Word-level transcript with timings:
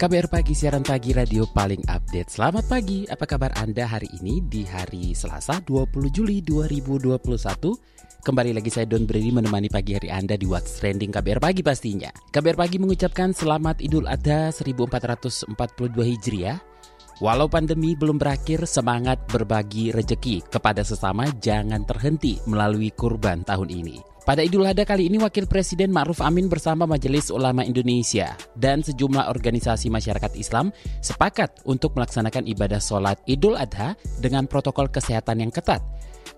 KBR 0.00 0.32
Pagi, 0.32 0.56
siaran 0.56 0.80
pagi 0.80 1.12
radio 1.12 1.44
paling 1.44 1.84
update. 1.84 2.32
Selamat 2.32 2.64
pagi, 2.64 3.04
apa 3.04 3.28
kabar 3.28 3.52
Anda 3.52 3.84
hari 3.84 4.08
ini 4.16 4.40
di 4.40 4.64
hari 4.64 5.12
Selasa 5.12 5.60
20 5.60 5.92
Juli 6.08 6.40
2021? 6.40 7.20
Kembali 8.24 8.56
lagi 8.56 8.72
saya 8.72 8.88
Don 8.88 9.04
Brady 9.04 9.28
menemani 9.28 9.68
pagi 9.68 9.92
hari 9.92 10.08
Anda 10.08 10.40
di 10.40 10.48
What's 10.48 10.80
Trending 10.80 11.12
KBR 11.12 11.36
Pagi 11.36 11.60
pastinya. 11.60 12.08
KBR 12.32 12.56
Pagi 12.56 12.80
mengucapkan 12.80 13.36
selamat 13.36 13.84
Idul 13.84 14.08
Adha 14.08 14.48
1442 14.48 15.52
Hijriah. 15.92 16.56
Walau 17.20 17.52
pandemi 17.52 17.92
belum 17.92 18.16
berakhir, 18.16 18.64
semangat 18.64 19.20
berbagi 19.28 19.92
rejeki 19.92 20.48
kepada 20.48 20.80
sesama 20.80 21.28
jangan 21.44 21.84
terhenti 21.84 22.40
melalui 22.48 22.88
kurban 22.96 23.44
tahun 23.44 23.68
ini. 23.68 24.00
Pada 24.30 24.46
Idul 24.46 24.62
Adha 24.62 24.86
kali 24.86 25.10
ini 25.10 25.18
Wakil 25.18 25.50
Presiden 25.50 25.90
Ma'ruf 25.90 26.22
Amin 26.22 26.46
bersama 26.46 26.86
Majelis 26.86 27.34
Ulama 27.34 27.66
Indonesia 27.66 28.38
dan 28.54 28.78
sejumlah 28.78 29.26
organisasi 29.26 29.90
masyarakat 29.90 30.38
Islam 30.38 30.70
sepakat 31.02 31.66
untuk 31.66 31.98
melaksanakan 31.98 32.46
ibadah 32.46 32.78
sholat 32.78 33.18
Idul 33.26 33.58
Adha 33.58 33.98
dengan 34.22 34.46
protokol 34.46 34.86
kesehatan 34.86 35.42
yang 35.42 35.50
ketat. 35.50 35.82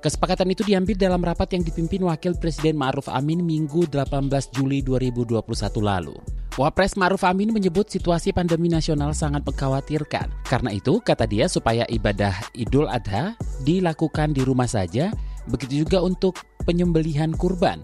Kesepakatan 0.01 0.49
itu 0.57 0.65
diambil 0.65 0.97
dalam 0.97 1.21
rapat 1.21 1.53
yang 1.53 1.69
dipimpin 1.69 2.01
Wakil 2.09 2.33
Presiden 2.41 2.81
Ma'ruf 2.81 3.13
Amin 3.13 3.45
Minggu 3.45 3.85
18 3.85 4.25
Juli 4.57 4.81
2021 4.81 5.45
lalu. 5.85 6.17
Wapres 6.57 6.97
Ma'ruf 6.97 7.29
Amin 7.29 7.53
menyebut 7.53 7.93
situasi 7.93 8.33
pandemi 8.33 8.73
nasional 8.73 9.13
sangat 9.13 9.45
mengkhawatirkan. 9.45 10.33
Karena 10.49 10.73
itu, 10.73 10.97
kata 11.05 11.29
dia 11.29 11.45
supaya 11.45 11.85
ibadah 11.93 12.41
Idul 12.57 12.89
Adha 12.89 13.37
dilakukan 13.65 14.33
di 14.33 14.45
rumah 14.45 14.69
saja, 14.69 15.13
begitu 15.49 15.87
juga 15.87 16.03
untuk 16.03 16.39
penyembelihan 16.67 17.35
kurban. 17.35 17.83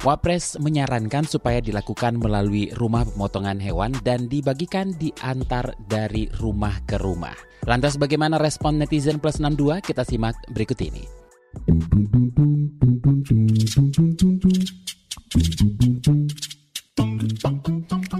Wapres 0.00 0.56
menyarankan 0.56 1.28
supaya 1.28 1.60
dilakukan 1.60 2.16
melalui 2.16 2.72
rumah 2.72 3.04
pemotongan 3.04 3.60
hewan 3.60 3.92
dan 4.00 4.32
dibagikan 4.32 4.96
di 4.96 5.12
antar 5.20 5.76
dari 5.92 6.24
rumah 6.40 6.80
ke 6.88 6.96
rumah. 6.96 7.36
Lantas 7.68 8.00
bagaimana 8.00 8.40
respon 8.40 8.80
netizen 8.80 9.20
plus 9.20 9.36
62? 9.36 9.84
Kita 9.84 10.00
simak 10.00 10.40
berikut 10.48 10.80
ini. 10.80 11.04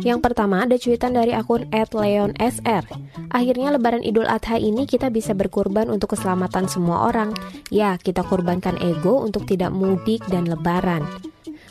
Yang 0.05 0.21
pertama 0.21 0.69
ada 0.69 0.77
cuitan 0.77 1.13
dari 1.17 1.33
akun 1.33 1.65
@leonsr. 1.73 2.85
Akhirnya 3.31 3.71
lebaran 3.71 4.03
Idul 4.03 4.27
Adha 4.27 4.59
ini 4.59 4.91
kita 4.91 5.07
bisa 5.09 5.33
berkurban 5.39 5.87
untuk 5.87 6.19
keselamatan 6.19 6.67
semua 6.67 7.07
orang. 7.07 7.31
Ya, 7.71 7.95
kita 7.95 8.27
kurbankan 8.27 8.79
ego 8.83 9.23
untuk 9.23 9.47
tidak 9.47 9.71
mudik 9.71 10.27
dan 10.27 10.51
lebaran. 10.51 11.07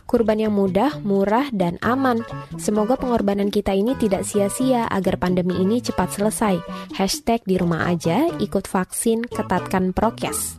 Kurban 0.09 0.41
yang 0.41 0.57
mudah, 0.57 0.97
murah, 1.05 1.53
dan 1.53 1.77
aman. 1.85 2.25
Semoga 2.57 2.97
pengorbanan 2.97 3.53
kita 3.53 3.77
ini 3.77 3.93
tidak 3.93 4.25
sia-sia 4.25 4.89
agar 4.89 5.21
pandemi 5.21 5.53
ini 5.61 5.85
cepat 5.85 6.17
selesai. 6.17 6.57
Hashtag 6.97 7.45
di 7.45 7.61
rumah 7.61 7.85
aja, 7.85 8.25
ikut 8.41 8.65
vaksin, 8.65 9.29
ketatkan 9.29 9.93
prokes. 9.93 10.57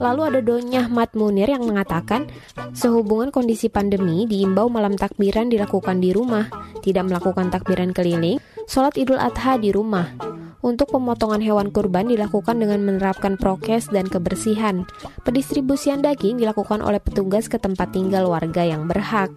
Lalu 0.00 0.20
ada 0.32 0.40
Donyah 0.40 0.88
Mat 0.88 1.12
Munir 1.12 1.52
yang 1.52 1.68
mengatakan, 1.68 2.28
sehubungan 2.72 3.28
kondisi 3.28 3.68
pandemi, 3.68 4.24
diimbau 4.24 4.72
malam 4.72 4.96
takbiran 4.96 5.52
dilakukan 5.52 6.00
di 6.00 6.16
rumah, 6.16 6.48
tidak 6.80 7.04
melakukan 7.04 7.52
takbiran 7.52 7.92
keliling, 7.92 8.40
sholat 8.64 8.96
idul 8.96 9.20
adha 9.20 9.60
di 9.60 9.76
rumah. 9.76 10.35
Untuk 10.66 10.90
pemotongan 10.90 11.38
hewan 11.38 11.70
kurban 11.70 12.10
dilakukan 12.10 12.58
dengan 12.58 12.82
menerapkan 12.82 13.38
prokes 13.38 13.86
dan 13.86 14.10
kebersihan. 14.10 14.82
Pendistribusian 15.22 16.02
daging 16.02 16.42
dilakukan 16.42 16.82
oleh 16.82 16.98
petugas 16.98 17.46
ke 17.46 17.54
tempat 17.54 17.94
tinggal 17.94 18.26
warga 18.26 18.66
yang 18.66 18.90
berhak. 18.90 19.30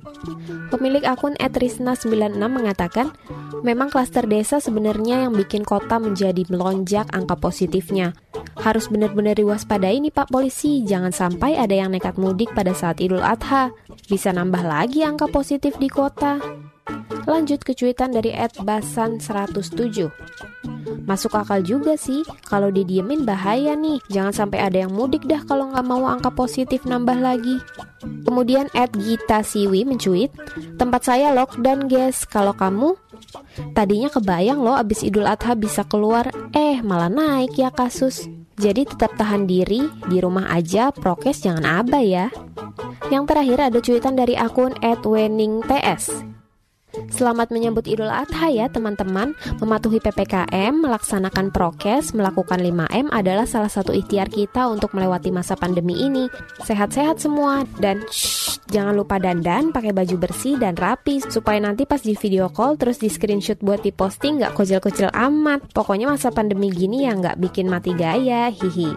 Pemilik 0.73 1.05
akun 1.05 1.37
@risna96 1.37 2.33
mengatakan, 2.33 3.13
memang 3.61 3.93
klaster 3.93 4.25
desa 4.25 4.57
sebenarnya 4.57 5.29
yang 5.29 5.37
bikin 5.37 5.61
kota 5.61 6.01
menjadi 6.01 6.49
melonjak 6.49 7.05
angka 7.13 7.37
positifnya. 7.37 8.17
Harus 8.57 8.89
benar-benar 8.89 9.37
diwaspadai 9.37 10.01
nih 10.01 10.09
Pak 10.09 10.33
Polisi, 10.33 10.81
jangan 10.81 11.13
sampai 11.13 11.61
ada 11.61 11.77
yang 11.77 11.93
nekat 11.93 12.17
mudik 12.17 12.49
pada 12.57 12.73
saat 12.73 12.97
Idul 13.05 13.21
Adha. 13.21 13.69
Bisa 14.09 14.33
nambah 14.33 14.65
lagi 14.65 15.05
angka 15.05 15.29
positif 15.29 15.77
di 15.77 15.93
kota. 15.93 16.41
Lanjut 17.25 17.61
ke 17.65 17.73
cuitan 17.73 18.13
dari 18.13 18.33
@basan107. 18.35 20.09
Masuk 21.05 21.33
akal 21.33 21.65
juga 21.65 21.97
sih, 21.97 22.21
kalau 22.45 22.69
didiemin 22.69 23.25
bahaya 23.25 23.73
nih. 23.73 23.97
Jangan 24.13 24.33
sampai 24.33 24.61
ada 24.61 24.85
yang 24.85 24.93
mudik 24.93 25.25
dah 25.25 25.41
kalau 25.45 25.73
nggak 25.73 25.85
mau 25.85 26.05
angka 26.05 26.29
positif 26.29 26.85
nambah 26.85 27.17
lagi. 27.17 27.57
Kemudian 28.25 28.69
Gita 28.93 29.41
Siwi 29.41 29.89
mencuit, 29.89 30.29
tempat 30.77 31.09
saya 31.09 31.33
lockdown 31.33 31.89
guys, 31.89 32.29
kalau 32.29 32.53
kamu? 32.53 32.93
Tadinya 33.73 34.13
kebayang 34.13 34.61
loh 34.61 34.77
abis 34.77 35.01
Idul 35.01 35.25
Adha 35.25 35.57
bisa 35.57 35.81
keluar, 35.83 36.29
eh 36.53 36.79
malah 36.85 37.09
naik 37.09 37.57
ya 37.57 37.73
kasus. 37.73 38.29
Jadi 38.59 38.85
tetap 38.85 39.15
tahan 39.15 39.47
diri, 39.47 39.87
di 40.11 40.19
rumah 40.19 40.51
aja, 40.51 40.91
prokes 40.91 41.41
jangan 41.41 41.83
abai 41.83 42.11
ya. 42.11 42.27
Yang 43.09 43.23
terakhir 43.31 43.59
ada 43.71 43.79
cuitan 43.79 44.15
dari 44.19 44.35
akun 44.35 44.75
@weningts. 44.83 46.38
Selamat 47.07 47.47
menyambut 47.55 47.87
Idul 47.87 48.11
Adha 48.11 48.51
ya 48.51 48.67
teman-teman. 48.67 49.31
Mematuhi 49.63 50.03
PPKM, 50.03 50.75
melaksanakan 50.75 51.55
prokes, 51.55 52.11
melakukan 52.11 52.59
5M 52.59 53.07
adalah 53.15 53.47
salah 53.47 53.71
satu 53.71 53.95
ikhtiar 53.95 54.27
kita 54.27 54.67
untuk 54.67 54.91
melewati 54.91 55.31
masa 55.31 55.55
pandemi 55.55 55.95
ini. 55.95 56.27
Sehat-sehat 56.67 57.23
semua 57.23 57.63
dan 57.79 58.03
shh, 58.11 58.59
jangan 58.67 58.99
lupa 58.99 59.15
dandan, 59.15 59.71
pakai 59.71 59.95
baju 59.95 60.19
bersih 60.19 60.59
dan 60.59 60.75
rapi 60.75 61.23
supaya 61.23 61.63
nanti 61.63 61.87
pas 61.87 62.03
di 62.03 62.19
video 62.19 62.51
call 62.51 62.75
terus 62.75 62.99
di 62.99 63.07
screenshot 63.07 63.63
buat 63.63 63.79
diposting 63.79 64.43
nggak 64.43 64.51
kocel-kocel 64.59 65.07
amat. 65.15 65.71
Pokoknya 65.71 66.11
masa 66.11 66.35
pandemi 66.35 66.67
gini 66.67 67.07
ya 67.07 67.15
nggak 67.15 67.39
bikin 67.39 67.71
mati 67.71 67.95
gaya, 67.95 68.51
hihi. 68.51 68.91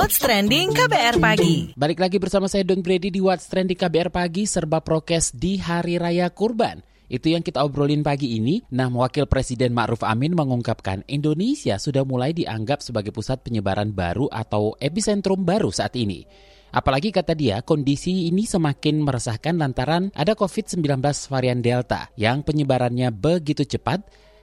What's 0.00 0.16
Trending 0.16 0.72
KBR 0.72 1.20
Pagi. 1.20 1.76
Balik 1.76 2.00
lagi 2.00 2.16
bersama 2.16 2.48
saya 2.48 2.64
Don 2.64 2.80
Brady 2.80 3.12
di 3.12 3.20
What's 3.20 3.44
Trending 3.52 3.76
KBR 3.76 4.08
Pagi 4.08 4.48
serba 4.48 4.80
prokes 4.80 5.36
di 5.36 5.60
Hari 5.60 6.00
Raya 6.00 6.32
Kurban. 6.32 6.80
Itu 7.04 7.28
yang 7.28 7.44
kita 7.44 7.60
obrolin 7.60 8.00
pagi 8.00 8.40
ini. 8.40 8.64
Nah, 8.72 8.88
Wakil 8.88 9.28
Presiden 9.28 9.76
Ma'ruf 9.76 10.00
Amin 10.08 10.32
mengungkapkan 10.32 11.04
Indonesia 11.04 11.76
sudah 11.76 12.08
mulai 12.08 12.32
dianggap 12.32 12.80
sebagai 12.80 13.12
pusat 13.12 13.44
penyebaran 13.44 13.92
baru 13.92 14.24
atau 14.32 14.72
epicentrum 14.80 15.44
baru 15.44 15.68
saat 15.68 15.92
ini. 16.00 16.24
Apalagi 16.72 17.12
kata 17.12 17.36
dia, 17.36 17.60
kondisi 17.60 18.24
ini 18.24 18.48
semakin 18.48 19.04
meresahkan 19.04 19.52
lantaran 19.52 20.08
ada 20.16 20.32
COVID-19 20.32 20.96
varian 21.28 21.60
Delta 21.60 22.08
yang 22.16 22.40
penyebarannya 22.40 23.12
begitu 23.12 23.68
cepat 23.68 24.00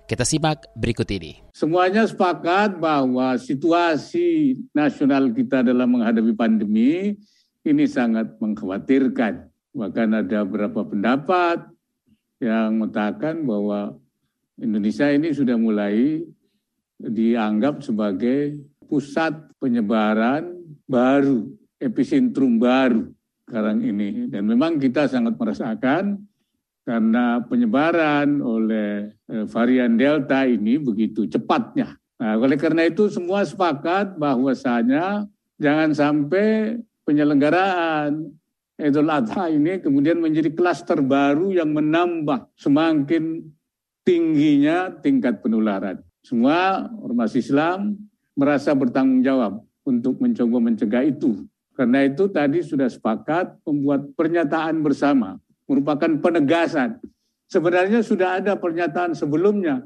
kita 0.07 0.23
simak 0.23 0.71
berikut 0.71 1.05
ini. 1.11 1.43
Semuanya 1.51 2.07
sepakat 2.07 2.79
bahwa 2.79 3.35
situasi 3.35 4.55
nasional 4.71 5.35
kita 5.35 5.61
dalam 5.67 5.99
menghadapi 5.99 6.31
pandemi 6.31 7.19
ini 7.67 7.83
sangat 7.85 8.31
mengkhawatirkan. 8.39 9.51
Bahkan 9.75 10.07
ada 10.15 10.47
beberapa 10.47 10.87
pendapat 10.87 11.67
yang 12.39 12.79
mengatakan 12.79 13.43
bahwa 13.43 13.99
Indonesia 14.57 15.11
ini 15.11 15.35
sudah 15.35 15.59
mulai 15.59 16.23
dianggap 16.97 17.83
sebagai 17.83 18.57
pusat 18.87 19.35
penyebaran 19.59 20.55
baru, 20.87 21.51
epicentrum 21.77 22.57
baru 22.57 23.11
sekarang 23.43 23.83
ini. 23.83 24.31
Dan 24.31 24.47
memang 24.47 24.79
kita 24.79 25.07
sangat 25.11 25.35
merasakan 25.35 26.26
karena 26.87 27.43
penyebaran 27.43 28.39
oleh 28.39 29.11
eh, 29.27 29.43
varian 29.51 29.99
Delta 29.99 30.47
ini 30.47 30.79
begitu 30.79 31.27
cepatnya. 31.27 31.99
Nah, 32.15 32.39
oleh 32.39 32.55
karena 32.55 32.87
itu 32.87 33.11
semua 33.11 33.43
sepakat 33.43 34.15
bahwasanya 34.15 35.27
jangan 35.59 35.91
sampai 35.91 36.79
penyelenggaraan 37.03 38.31
Idul 38.77 39.09
Adha 39.09 39.49
ini 39.51 39.83
kemudian 39.83 40.21
menjadi 40.21 40.53
klaster 40.53 41.01
baru 41.03 41.49
yang 41.49 41.75
menambah 41.75 42.55
semakin 42.55 43.41
tingginya 44.07 44.93
tingkat 45.03 45.43
penularan. 45.43 45.99
Semua 46.23 46.87
ormas 47.03 47.35
Islam 47.35 47.99
merasa 48.37 48.71
bertanggung 48.77 49.25
jawab 49.25 49.59
untuk 49.81 50.21
mencoba 50.23 50.71
mencegah 50.71 51.03
itu. 51.03 51.43
Karena 51.73 52.05
itu 52.05 52.29
tadi 52.29 52.61
sudah 52.61 52.85
sepakat 52.85 53.59
membuat 53.65 54.13
pernyataan 54.13 54.77
bersama 54.85 55.41
merupakan 55.67 56.11
penegasan 56.23 56.97
sebenarnya 57.51 58.01
sudah 58.01 58.39
ada 58.41 58.55
pernyataan 58.55 59.13
sebelumnya. 59.13 59.83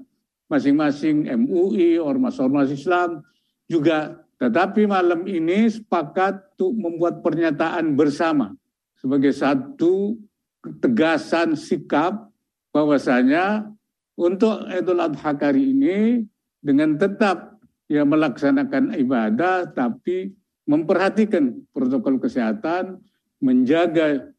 Masing-masing 0.52 1.32
MUI, 1.48 1.96
Ormas-Ormas 1.96 2.76
Islam 2.76 3.24
juga. 3.72 4.20
Tetapi 4.36 4.84
malam 4.84 5.24
ini 5.24 5.70
sepakat 5.70 6.52
untuk 6.62 6.78
membuat 6.78 7.26
pernyataan 7.26 7.98
bersama 7.98 8.54
sebagai 9.02 9.34
satu 9.34 10.14
ketegasan 10.62 11.58
sikap 11.58 12.30
bahwasanya 12.70 13.66
untuk 14.14 14.70
Idul 14.70 15.02
Adha 15.02 15.34
kali 15.34 15.74
ini 15.74 16.22
dengan 16.62 17.02
tetap 17.02 17.58
ya 17.90 18.06
melaksanakan 18.06 18.94
ibadah 18.94 19.74
tapi 19.74 20.38
memperhatikan 20.70 21.66
protokol 21.74 22.22
kesehatan, 22.22 23.02
menjaga 23.42 24.30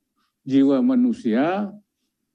jiwa 0.43 0.83
manusia 0.83 1.71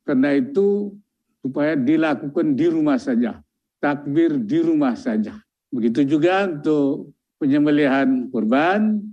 karena 0.07 0.35
itu 0.39 0.95
supaya 1.43 1.75
dilakukan 1.75 2.55
di 2.55 2.67
rumah 2.67 2.99
saja, 2.99 3.43
takbir 3.79 4.39
di 4.39 4.59
rumah 4.63 4.95
saja. 4.95 5.35
Begitu 5.71 6.17
juga 6.17 6.47
untuk 6.47 7.11
penyembelihan 7.37 8.31
kurban 8.31 9.03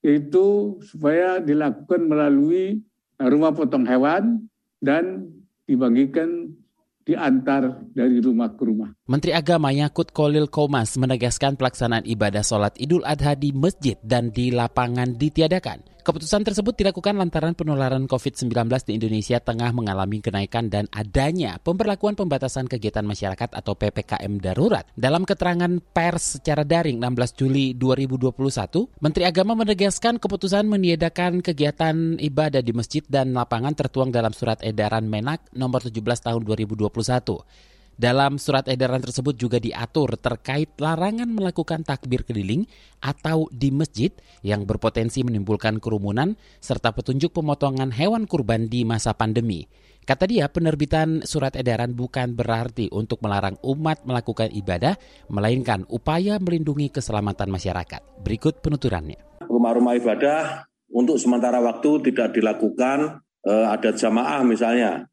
itu 0.00 0.78
supaya 0.86 1.42
dilakukan 1.42 2.08
melalui 2.08 2.80
rumah 3.20 3.52
potong 3.52 3.84
hewan 3.84 4.48
dan 4.80 5.28
dibagikan 5.68 6.56
diantar 7.04 7.82
dari 7.92 8.22
rumah 8.22 8.54
ke 8.54 8.62
rumah. 8.64 8.94
Menteri 9.10 9.34
Agama 9.34 9.74
Yakut 9.74 10.14
Kolil 10.14 10.46
Komas 10.46 10.94
menegaskan 10.94 11.58
pelaksanaan 11.58 12.06
ibadah 12.06 12.44
sholat 12.44 12.76
Idul 12.78 13.02
Adha 13.02 13.34
di 13.34 13.50
masjid 13.50 13.98
dan 14.06 14.30
di 14.30 14.54
lapangan 14.54 15.18
ditiadakan. 15.18 15.99
Keputusan 16.10 16.42
tersebut 16.42 16.74
dilakukan 16.74 17.14
lantaran 17.14 17.54
penularan 17.54 18.10
COVID-19 18.10 18.50
di 18.82 18.98
Indonesia 18.98 19.38
tengah 19.38 19.70
mengalami 19.70 20.18
kenaikan 20.18 20.66
dan 20.66 20.90
adanya 20.90 21.62
pemberlakuan 21.62 22.18
pembatasan 22.18 22.66
kegiatan 22.66 23.06
masyarakat 23.06 23.46
atau 23.46 23.78
PPKM 23.78 24.42
darurat. 24.42 24.82
Dalam 24.98 25.22
keterangan 25.22 25.70
pers 25.94 26.42
secara 26.42 26.66
daring 26.66 26.98
16 26.98 27.38
Juli 27.38 27.78
2021, 27.78 28.90
Menteri 28.98 29.22
Agama 29.22 29.54
menegaskan 29.54 30.18
keputusan 30.18 30.66
meniadakan 30.66 31.46
kegiatan 31.46 32.18
ibadah 32.18 32.58
di 32.58 32.74
masjid 32.74 33.06
dan 33.06 33.30
lapangan 33.30 33.78
tertuang 33.78 34.10
dalam 34.10 34.34
surat 34.34 34.58
edaran 34.66 35.06
Menak 35.06 35.46
nomor 35.54 35.78
17 35.78 36.26
tahun 36.26 36.42
2021. 36.42 37.70
Dalam 38.00 38.40
surat 38.40 38.64
edaran 38.64 39.04
tersebut 39.04 39.36
juga 39.36 39.60
diatur 39.60 40.16
terkait 40.16 40.72
larangan 40.80 41.28
melakukan 41.28 41.84
takbir 41.84 42.24
keliling 42.24 42.64
atau 42.96 43.44
di 43.52 43.68
masjid 43.68 44.08
yang 44.40 44.64
berpotensi 44.64 45.20
menimbulkan 45.20 45.76
kerumunan 45.84 46.32
serta 46.64 46.96
petunjuk 46.96 47.36
pemotongan 47.36 47.92
hewan 47.92 48.24
kurban 48.24 48.72
di 48.72 48.88
masa 48.88 49.12
pandemi. 49.12 49.68
Kata 50.00 50.24
dia, 50.24 50.48
penerbitan 50.48 51.28
surat 51.28 51.52
edaran 51.60 51.92
bukan 51.92 52.32
berarti 52.32 52.88
untuk 52.88 53.20
melarang 53.20 53.60
umat 53.60 54.00
melakukan 54.08 54.48
ibadah, 54.48 54.96
melainkan 55.28 55.84
upaya 55.92 56.40
melindungi 56.40 56.88
keselamatan 56.88 57.52
masyarakat. 57.52 58.00
Berikut 58.24 58.64
penuturannya. 58.64 59.44
Rumah-rumah 59.44 60.00
ibadah 60.00 60.64
untuk 60.88 61.20
sementara 61.20 61.60
waktu 61.60 62.08
tidak 62.08 62.32
dilakukan 62.32 63.20
eh, 63.44 63.66
ada 63.68 63.92
jamaah 63.92 64.40
misalnya, 64.40 65.04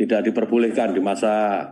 tidak 0.00 0.24
diperbolehkan 0.32 0.96
di 0.96 1.04
masa 1.04 1.68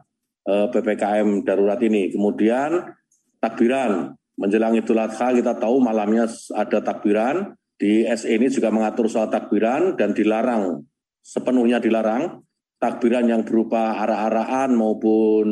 PPKM 0.49 1.45
darurat 1.45 1.81
ini. 1.85 2.09
Kemudian 2.09 2.97
takbiran 3.37 4.17
menjelang 4.39 4.79
Idul 4.79 5.03
Adha 5.03 5.35
kita 5.35 5.59
tahu 5.61 5.83
malamnya 5.83 6.25
ada 6.57 6.79
takbiran. 6.81 7.53
Di 7.79 8.03
SE 8.11 8.27
ini 8.27 8.51
juga 8.51 8.75
mengatur 8.75 9.07
soal 9.07 9.31
takbiran 9.31 9.95
dan 9.95 10.11
dilarang 10.11 10.83
sepenuhnya 11.23 11.79
dilarang 11.79 12.43
takbiran 12.83 13.29
yang 13.29 13.47
berupa 13.47 13.95
arah-arahan 14.03 14.75
maupun 14.75 15.47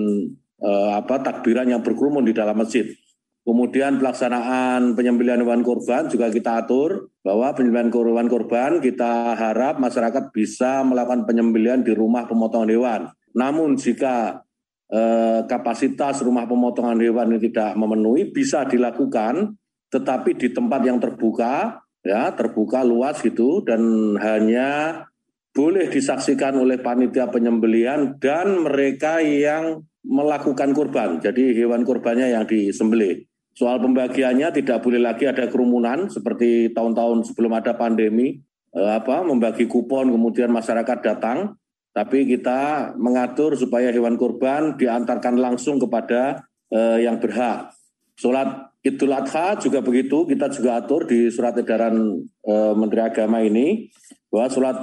eh, 0.58 0.90
apa 0.90 1.22
takbiran 1.22 1.70
yang 1.70 1.86
berkerumun 1.86 2.26
di 2.26 2.34
dalam 2.34 2.56
masjid. 2.58 2.86
Kemudian 3.46 4.02
pelaksanaan 4.02 4.98
penyembelihan 4.98 5.38
hewan 5.38 5.62
kurban 5.62 6.10
juga 6.10 6.34
kita 6.34 6.66
atur 6.66 7.14
bahwa 7.22 7.54
penyembelihan 7.54 7.94
hewan 7.94 8.26
kurban 8.26 8.82
kita 8.82 9.38
harap 9.38 9.78
masyarakat 9.78 10.34
bisa 10.34 10.82
melakukan 10.82 11.30
penyembelihan 11.30 11.78
di 11.78 11.94
rumah 11.94 12.26
pemotongan 12.26 12.74
hewan. 12.74 13.00
Namun 13.38 13.78
jika 13.78 14.42
eh, 14.90 15.40
kapasitas 15.46 16.22
rumah 16.22 16.46
pemotongan 16.46 16.98
hewan 17.00 17.34
ini 17.34 17.50
tidak 17.50 17.74
memenuhi 17.74 18.30
bisa 18.30 18.66
dilakukan 18.66 19.54
tetapi 19.86 20.34
di 20.34 20.48
tempat 20.50 20.80
yang 20.82 20.98
terbuka 20.98 21.78
ya 22.02 22.30
terbuka 22.34 22.82
luas 22.86 23.18
gitu 23.22 23.62
dan 23.66 23.80
hanya 24.18 25.02
boleh 25.56 25.88
disaksikan 25.88 26.60
oleh 26.60 26.76
panitia 26.76 27.32
penyembelian 27.32 28.20
dan 28.20 28.60
mereka 28.60 29.24
yang 29.24 29.80
melakukan 30.04 30.76
kurban. 30.76 31.18
Jadi 31.18 31.56
hewan 31.56 31.82
kurbannya 31.82 32.30
yang 32.30 32.44
disembelih. 32.44 33.24
Soal 33.56 33.80
pembagiannya 33.80 34.52
tidak 34.52 34.84
boleh 34.84 35.00
lagi 35.00 35.24
ada 35.24 35.48
kerumunan 35.48 36.12
seperti 36.12 36.76
tahun-tahun 36.76 37.32
sebelum 37.32 37.56
ada 37.56 37.72
pandemi 37.72 38.36
eh, 38.76 38.92
apa 39.00 39.24
membagi 39.24 39.64
kupon 39.64 40.12
kemudian 40.12 40.52
masyarakat 40.52 40.98
datang 41.00 41.56
tapi 41.96 42.28
kita 42.28 42.92
mengatur 43.00 43.56
supaya 43.56 43.88
hewan 43.88 44.20
kurban 44.20 44.76
diantarkan 44.76 45.40
langsung 45.40 45.80
kepada 45.80 46.44
eh, 46.68 47.08
yang 47.08 47.16
berhak. 47.16 47.72
Sholat 48.20 48.68
Idul 48.84 49.16
Adha 49.16 49.56
juga 49.56 49.80
begitu, 49.80 50.28
kita 50.28 50.52
juga 50.52 50.76
atur 50.76 51.08
di 51.08 51.32
surat 51.32 51.56
edaran 51.56 52.20
eh, 52.44 52.74
Menteri 52.76 53.00
Agama 53.00 53.40
ini 53.40 53.88
bahwa 54.28 54.48
sholat 54.52 54.76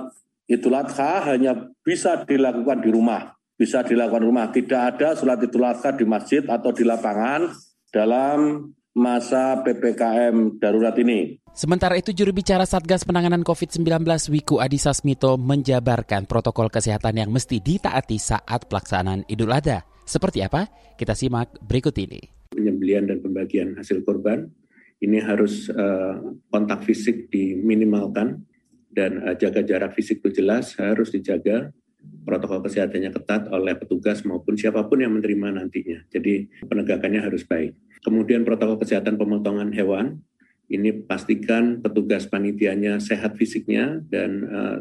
Idul 0.49 0.73
Adha 0.73 1.29
hanya 1.29 1.69
bisa 1.85 2.25
dilakukan 2.25 2.81
di 2.81 2.89
rumah, 2.89 3.29
bisa 3.53 3.85
dilakukan 3.85 4.25
di 4.25 4.27
rumah. 4.33 4.49
Tidak 4.49 4.81
ada 4.81 5.13
sholat 5.13 5.37
Idul 5.45 5.69
Adha 5.69 5.93
di 5.93 6.09
masjid 6.09 6.41
atau 6.41 6.73
di 6.73 6.81
lapangan 6.81 7.45
dalam 7.93 8.73
masa 8.93 9.61
PPKM 9.65 10.61
darurat 10.61 10.93
ini. 11.01 11.41
Sementara 11.53 11.97
itu 11.97 12.13
juru 12.13 12.33
bicara 12.33 12.65
Satgas 12.65 13.05
Penanganan 13.05 13.45
COVID-19 13.45 14.05
Wiku 14.33 14.57
Adhisa 14.57 14.93
Smito 14.93 15.37
menjabarkan 15.37 16.25
protokol 16.25 16.69
kesehatan 16.69 17.17
yang 17.17 17.29
mesti 17.29 17.61
ditaati 17.61 18.17
saat 18.17 18.65
pelaksanaan 18.69 19.25
Idul 19.29 19.53
Adha. 19.53 19.85
Seperti 20.05 20.41
apa? 20.41 20.65
Kita 20.97 21.13
simak 21.13 21.61
berikut 21.61 21.93
ini. 22.01 22.21
Penyembelian 22.53 23.09
dan 23.09 23.21
pembagian 23.21 23.77
hasil 23.77 24.05
korban 24.05 24.49
ini 25.01 25.19
harus 25.21 25.69
uh, 25.73 26.21
kontak 26.49 26.85
fisik 26.85 27.29
diminimalkan 27.33 28.45
dan 28.93 29.21
uh, 29.25 29.35
jaga 29.37 29.65
jarak 29.65 29.97
fisik 29.97 30.21
itu 30.21 30.41
jelas 30.41 30.77
harus 30.77 31.09
dijaga 31.09 31.73
protokol 32.23 32.63
kesehatannya 32.63 33.11
ketat 33.11 33.47
oleh 33.51 33.75
petugas 33.75 34.23
maupun 34.27 34.55
siapa 34.55 34.83
pun 34.87 34.99
yang 35.01 35.15
menerima 35.15 35.59
nantinya. 35.59 36.03
Jadi 36.11 36.65
penegakannya 36.67 37.21
harus 37.23 37.43
baik. 37.47 37.75
Kemudian 38.03 38.43
protokol 38.43 38.77
kesehatan 38.83 39.15
pemotongan 39.15 39.71
hewan 39.71 40.19
ini 40.71 41.03
pastikan 41.03 41.83
petugas 41.83 42.25
panitianya 42.25 42.97
sehat 42.97 43.35
fisiknya 43.35 43.99
dan 44.07 44.47
uh, 44.47 44.79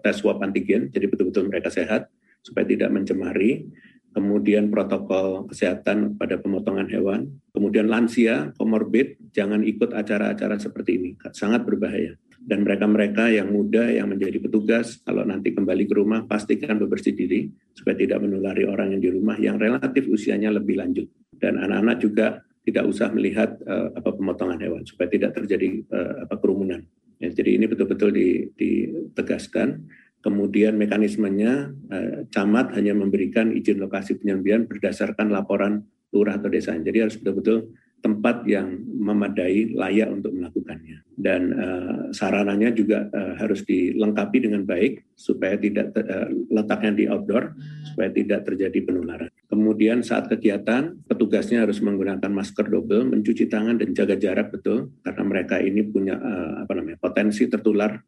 tes 0.00 0.20
swab 0.20 0.40
antigen, 0.40 0.88
jadi 0.88 1.06
betul-betul 1.08 1.52
mereka 1.52 1.68
sehat 1.68 2.08
supaya 2.40 2.64
tidak 2.64 2.88
mencemari. 2.92 3.68
Kemudian 4.08 4.72
protokol 4.72 5.46
kesehatan 5.46 6.16
pada 6.16 6.40
pemotongan 6.40 6.88
hewan. 6.90 7.38
Kemudian 7.52 7.86
lansia, 7.86 8.50
komorbid, 8.56 9.20
jangan 9.30 9.62
ikut 9.62 9.94
acara-acara 9.94 10.58
seperti 10.58 10.90
ini, 10.96 11.10
sangat 11.36 11.62
berbahaya. 11.62 12.16
Dan 12.40 12.64
mereka-mereka 12.64 13.28
yang 13.28 13.52
muda 13.52 13.84
yang 13.92 14.08
menjadi 14.08 14.40
petugas, 14.40 14.98
kalau 15.04 15.22
nanti 15.28 15.52
kembali 15.52 15.84
ke 15.84 15.94
rumah, 15.94 16.24
pastikan 16.24 16.80
bebersih 16.80 17.12
diri 17.12 17.52
supaya 17.76 18.00
tidak 18.00 18.24
menulari 18.24 18.64
orang 18.64 18.96
yang 18.96 19.02
di 19.04 19.10
rumah 19.12 19.36
yang 19.36 19.60
relatif 19.60 20.08
usianya 20.08 20.50
lebih 20.50 20.80
lanjut. 20.80 21.06
Dan 21.36 21.60
anak-anak 21.60 21.96
juga 22.00 22.47
tidak 22.68 22.84
usah 22.84 23.08
melihat 23.08 23.56
uh, 23.64 23.96
apa 23.96 24.12
pemotongan 24.12 24.60
hewan 24.60 24.84
supaya 24.84 25.08
tidak 25.08 25.32
terjadi 25.32 25.80
uh, 25.88 26.28
apa 26.28 26.36
kerumunan. 26.36 26.84
Ya, 27.16 27.32
jadi 27.32 27.56
ini 27.56 27.64
betul-betul 27.64 28.12
ditegaskan. 28.54 29.88
Kemudian 30.18 30.76
mekanismenya 30.76 31.72
uh, 31.88 32.16
camat 32.28 32.76
hanya 32.76 32.92
memberikan 32.92 33.56
izin 33.56 33.80
lokasi 33.80 34.20
penyembelihan 34.20 34.68
berdasarkan 34.68 35.32
laporan 35.32 35.88
lurah 36.12 36.36
atau 36.36 36.52
desa. 36.52 36.76
Jadi 36.76 36.98
harus 37.08 37.16
betul-betul 37.16 37.72
tempat 37.98 38.46
yang 38.46 38.78
memadai 38.78 39.74
layak 39.74 40.08
untuk 40.10 40.30
melakukannya 40.30 41.02
dan 41.18 41.50
uh, 41.50 41.98
sarananya 42.14 42.70
juga 42.70 43.10
uh, 43.10 43.34
harus 43.34 43.66
dilengkapi 43.66 44.46
dengan 44.46 44.62
baik 44.62 45.02
supaya 45.18 45.58
tidak 45.58 45.90
uh, 45.98 46.30
letaknya 46.46 46.92
di 46.94 47.04
outdoor 47.10 47.58
supaya 47.90 48.14
tidak 48.14 48.46
terjadi 48.46 48.78
penularan. 48.86 49.30
Kemudian 49.50 50.06
saat 50.06 50.30
kegiatan 50.30 50.94
petugasnya 51.10 51.66
harus 51.66 51.82
menggunakan 51.82 52.30
masker 52.30 52.70
double, 52.70 53.10
mencuci 53.10 53.50
tangan 53.50 53.82
dan 53.82 53.90
jaga 53.90 54.14
jarak 54.14 54.54
betul 54.54 54.94
karena 55.02 55.22
mereka 55.26 55.58
ini 55.58 55.82
punya 55.82 56.14
uh, 56.14 56.62
apa 56.62 56.72
namanya 56.78 57.02
potensi 57.02 57.50
tertular 57.50 57.98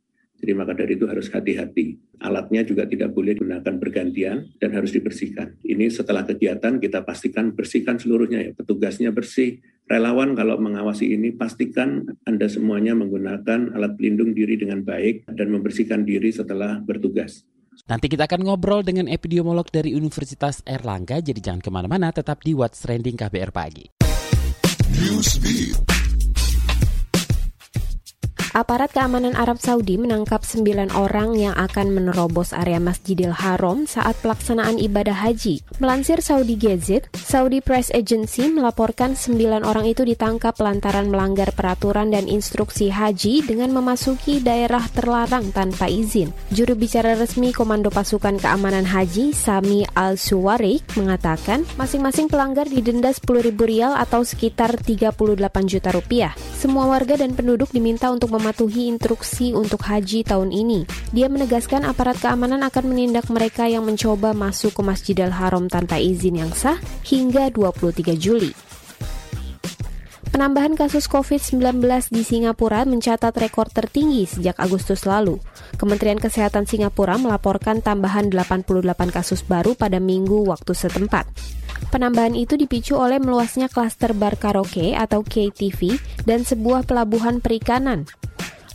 jadi 0.40 0.56
maka 0.56 0.73
dari 0.73 0.97
itu 0.97 1.04
harus 1.04 1.28
hati-hati. 1.28 2.00
Alatnya 2.25 2.64
juga 2.64 2.88
tidak 2.88 3.12
boleh 3.12 3.37
digunakan 3.37 3.76
bergantian 3.76 4.49
dan 4.56 4.70
harus 4.73 4.97
dibersihkan. 4.97 5.61
Ini 5.61 5.92
setelah 5.92 6.25
kegiatan 6.25 6.80
kita 6.80 7.04
pastikan 7.04 7.52
bersihkan 7.52 8.00
seluruhnya 8.00 8.40
ya. 8.40 8.52
Petugasnya 8.56 9.12
bersih. 9.12 9.61
Relawan 9.90 10.38
kalau 10.38 10.54
mengawasi 10.54 11.18
ini 11.18 11.35
pastikan 11.35 12.06
Anda 12.23 12.47
semuanya 12.47 12.94
menggunakan 12.94 13.75
alat 13.75 13.99
pelindung 13.99 14.38
diri 14.38 14.54
dengan 14.54 14.87
baik 14.87 15.26
dan 15.35 15.50
membersihkan 15.50 16.06
diri 16.06 16.30
setelah 16.30 16.78
bertugas. 16.78 17.42
Nanti 17.90 18.06
kita 18.06 18.30
akan 18.30 18.47
ngobrol 18.47 18.87
dengan 18.87 19.11
epidemiolog 19.11 19.66
dari 19.66 19.90
Universitas 19.99 20.62
Erlangga, 20.62 21.18
jadi 21.18 21.42
jangan 21.42 21.59
ke 21.59 21.70
mana-mana, 21.75 22.14
tetap 22.14 22.38
di 22.47 22.54
What's 22.54 22.87
Trending 22.87 23.18
KBR 23.18 23.50
Pagi. 23.50 23.90
Aparat 28.50 28.90
keamanan 28.90 29.38
Arab 29.38 29.62
Saudi 29.62 29.95
menangkap 29.95 30.42
sembilan 30.42 30.90
orang 30.99 31.38
yang 31.38 31.54
akan 31.54 31.95
menerobos 31.95 32.50
area 32.50 32.83
Masjidil 32.83 33.30
Haram 33.30 33.87
saat 33.87 34.19
pelaksanaan 34.26 34.75
ibadah 34.75 35.14
haji. 35.23 35.62
Melansir 35.78 36.19
Saudi 36.19 36.59
Gazette, 36.59 37.07
Saudi 37.14 37.62
Press 37.62 37.95
Agency 37.95 38.50
melaporkan 38.50 39.14
sembilan 39.14 39.62
orang 39.62 39.87
itu 39.87 40.02
ditangkap 40.02 40.59
lantaran 40.59 41.14
melanggar 41.14 41.54
peraturan 41.54 42.11
dan 42.11 42.26
instruksi 42.26 42.90
haji 42.90 43.47
dengan 43.47 43.71
memasuki 43.71 44.42
daerah 44.42 44.83
terlarang 44.99 45.54
tanpa 45.54 45.87
izin. 45.87 46.35
Juru 46.50 46.75
bicara 46.75 47.14
resmi 47.14 47.54
Komando 47.54 47.87
Pasukan 47.87 48.35
Keamanan 48.35 48.83
Haji, 48.83 49.30
Sami 49.30 49.87
Al-Suwarik, 49.95 50.83
mengatakan 50.99 51.62
masing-masing 51.78 52.26
pelanggar 52.26 52.66
didenda 52.66 53.14
10.000 53.14 53.54
rial 53.62 53.95
atau 53.95 54.26
sekitar 54.26 54.75
38 54.75 55.14
juta 55.71 55.95
rupiah. 55.95 56.35
Semua 56.59 56.90
warga 56.90 57.14
dan 57.14 57.38
penduduk 57.38 57.71
diminta 57.71 58.11
untuk 58.11 58.39
mematuhi 58.40 58.88
instruksi 58.88 59.52
untuk 59.52 59.85
haji 59.85 60.25
tahun 60.25 60.49
ini. 60.49 60.88
Dia 61.12 61.28
menegaskan 61.28 61.85
aparat 61.85 62.16
keamanan 62.25 62.64
akan 62.64 62.85
menindak 62.88 63.28
mereka 63.28 63.68
yang 63.68 63.85
mencoba 63.85 64.32
masuk 64.32 64.80
ke 64.80 64.82
Masjidil 64.82 65.28
Haram 65.28 65.68
tanpa 65.68 66.00
izin 66.00 66.40
yang 66.40 66.50
sah 66.56 66.80
hingga 67.04 67.52
23 67.52 68.16
Juli. 68.16 68.56
Penambahan 70.30 70.78
kasus 70.78 71.11
COVID-19 71.11 71.85
di 72.14 72.23
Singapura 72.23 72.87
mencatat 72.87 73.35
rekor 73.35 73.66
tertinggi 73.66 74.30
sejak 74.30 74.56
Agustus 74.62 75.02
lalu. 75.02 75.42
Kementerian 75.75 76.23
Kesehatan 76.23 76.70
Singapura 76.70 77.18
melaporkan 77.18 77.82
tambahan 77.82 78.30
88 78.30 79.11
kasus 79.11 79.42
baru 79.42 79.75
pada 79.75 79.99
minggu 79.99 80.47
waktu 80.47 80.70
setempat. 80.70 81.26
Penambahan 81.90 82.38
itu 82.38 82.54
dipicu 82.54 82.94
oleh 82.94 83.18
meluasnya 83.18 83.66
klaster 83.66 84.14
bar 84.14 84.38
karaoke 84.38 84.94
atau 84.94 85.26
KTV 85.26 85.99
dan 86.23 86.47
sebuah 86.47 86.87
pelabuhan 86.87 87.42
perikanan. 87.42 88.06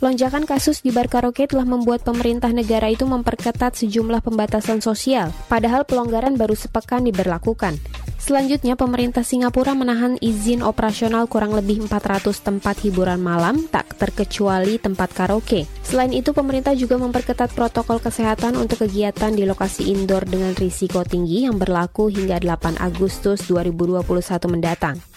Lonjakan 0.04 0.44
kasus 0.44 0.84
di 0.84 0.92
bar 0.92 1.08
karaoke 1.08 1.48
telah 1.48 1.64
membuat 1.64 2.04
pemerintah 2.04 2.52
negara 2.52 2.92
itu 2.92 3.08
memperketat 3.08 3.80
sejumlah 3.80 4.20
pembatasan 4.20 4.84
sosial, 4.84 5.32
padahal 5.48 5.88
pelonggaran 5.88 6.36
baru 6.36 6.52
sepekan 6.52 7.08
diberlakukan. 7.08 7.80
Selanjutnya, 8.20 8.74
pemerintah 8.74 9.24
Singapura 9.24 9.78
menahan 9.78 10.18
izin 10.18 10.66
operasional 10.66 11.30
kurang 11.32 11.54
lebih 11.54 11.86
400 11.86 12.28
tempat 12.42 12.76
hiburan 12.82 13.22
malam, 13.22 13.70
tak 13.72 13.96
terkecuali 13.96 14.82
tempat 14.82 15.14
karaoke. 15.14 15.64
Selain 15.86 16.10
itu, 16.10 16.34
pemerintah 16.34 16.74
juga 16.74 16.98
memperketat 17.00 17.54
protokol 17.54 18.02
kesehatan 18.02 18.58
untuk 18.58 18.84
kegiatan 18.84 19.30
di 19.30 19.46
lokasi 19.46 19.94
indoor 19.94 20.26
dengan 20.26 20.58
risiko 20.58 21.06
tinggi 21.06 21.46
yang 21.46 21.62
berlaku 21.62 22.10
hingga 22.10 22.42
8 22.42 22.82
Agustus 22.82 23.46
2021 23.48 24.02
mendatang. 24.50 25.15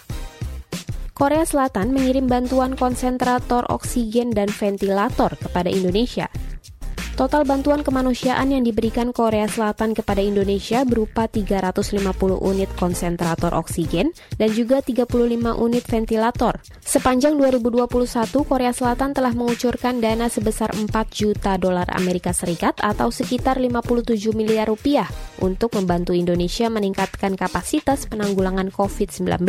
Korea 1.19 1.43
Selatan 1.43 1.91
mengirim 1.91 2.31
bantuan 2.31 2.79
konsentrator 2.79 3.67
oksigen 3.75 4.31
dan 4.31 4.47
ventilator 4.55 5.35
kepada 5.35 5.67
Indonesia. 5.67 6.31
Total 7.19 7.43
bantuan 7.43 7.83
kemanusiaan 7.83 8.55
yang 8.55 8.63
diberikan 8.63 9.11
Korea 9.11 9.51
Selatan 9.51 9.99
kepada 9.99 10.23
Indonesia 10.23 10.87
berupa 10.87 11.27
350 11.27 11.99
unit 12.39 12.71
konsentrator 12.79 13.51
oksigen 13.51 14.15
dan 14.39 14.55
juga 14.55 14.79
35 14.79 15.59
unit 15.59 15.83
ventilator. 15.83 16.63
Sepanjang 16.79 17.35
2021, 17.35 17.91
Korea 18.47 18.71
Selatan 18.71 19.11
telah 19.11 19.35
mengucurkan 19.35 19.99
dana 19.99 20.31
sebesar 20.31 20.71
4 20.71 20.87
juta 21.11 21.59
dolar 21.59 21.91
Amerika 21.99 22.31
Serikat 22.31 22.79
atau 22.79 23.11
sekitar 23.11 23.59
57 23.59 24.15
miliar 24.39 24.71
rupiah 24.71 25.11
untuk 25.43 25.75
membantu 25.75 26.15
Indonesia 26.15 26.71
meningkatkan 26.71 27.35
kapasitas 27.35 28.07
penanggulangan 28.07 28.71
COVID-19. 28.71 29.43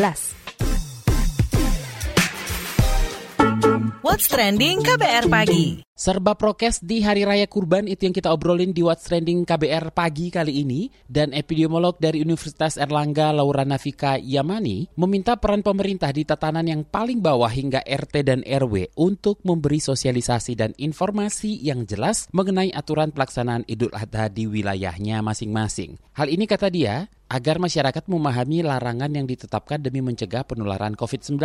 What's 3.90 4.30
Trending 4.30 4.86
KBR 4.86 5.26
Pagi. 5.34 5.82
Serba 5.98 6.38
prokes 6.38 6.86
di 6.86 7.02
Hari 7.02 7.26
Raya 7.26 7.50
Kurban 7.50 7.90
itu 7.90 8.06
yang 8.06 8.14
kita 8.14 8.30
obrolin 8.30 8.70
di 8.70 8.86
What's 8.86 9.10
Trending 9.10 9.42
KBR 9.50 9.90
pagi 9.90 10.30
kali 10.30 10.62
ini. 10.62 10.94
Dan 11.10 11.34
epidemiolog 11.34 11.98
dari 11.98 12.22
Universitas 12.22 12.78
Erlangga 12.78 13.34
Laura 13.34 13.66
Navika 13.66 14.22
Yamani 14.22 14.86
meminta 14.94 15.42
peran 15.42 15.66
pemerintah 15.66 16.14
di 16.14 16.22
tatanan 16.22 16.70
yang 16.70 16.86
paling 16.86 17.18
bawah 17.18 17.50
hingga 17.50 17.82
RT 17.82 18.16
dan 18.22 18.40
RW 18.46 18.94
untuk 18.94 19.42
memberi 19.42 19.82
sosialisasi 19.82 20.54
dan 20.54 20.72
informasi 20.78 21.58
yang 21.58 21.90
jelas 21.90 22.30
mengenai 22.30 22.70
aturan 22.70 23.10
pelaksanaan 23.10 23.66
Idul 23.66 23.92
Adha 23.98 24.30
di 24.30 24.46
wilayahnya 24.46 25.26
masing-masing. 25.26 25.98
Hal 26.14 26.30
ini 26.30 26.46
kata 26.46 26.70
dia, 26.70 27.10
agar 27.30 27.62
masyarakat 27.62 28.10
memahami 28.10 28.66
larangan 28.66 29.14
yang 29.14 29.30
ditetapkan 29.30 29.82
demi 29.82 30.02
mencegah 30.02 30.42
penularan 30.46 30.98
COVID-19. 30.98 31.38